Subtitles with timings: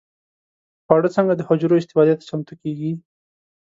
[0.85, 2.91] خواړه څنګه د حجرو استفادې ته چمتو کېږي؟